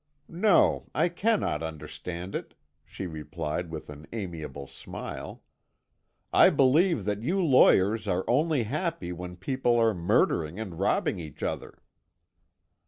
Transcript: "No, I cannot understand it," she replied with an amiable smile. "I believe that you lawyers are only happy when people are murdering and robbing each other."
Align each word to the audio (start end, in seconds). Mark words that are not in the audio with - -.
"No, 0.27 0.87
I 0.95 1.09
cannot 1.09 1.61
understand 1.61 2.33
it," 2.33 2.55
she 2.83 3.05
replied 3.05 3.69
with 3.69 3.87
an 3.91 4.07
amiable 4.11 4.65
smile. 4.65 5.43
"I 6.33 6.49
believe 6.49 7.05
that 7.05 7.21
you 7.21 7.39
lawyers 7.39 8.07
are 8.07 8.25
only 8.27 8.63
happy 8.63 9.11
when 9.11 9.35
people 9.37 9.77
are 9.77 9.93
murdering 9.93 10.59
and 10.59 10.79
robbing 10.79 11.19
each 11.19 11.43
other." 11.43 11.83